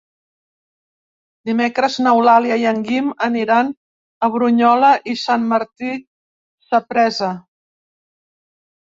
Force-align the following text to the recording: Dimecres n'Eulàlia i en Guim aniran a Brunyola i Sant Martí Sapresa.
Dimecres 1.49 1.97
n'Eulàlia 2.05 2.57
i 2.63 2.65
en 2.71 2.81
Guim 2.89 3.13
aniran 3.29 3.71
a 3.75 4.33
Brunyola 4.39 4.93
i 5.15 5.19
Sant 5.27 5.49
Martí 5.55 5.95
Sapresa. 6.73 7.33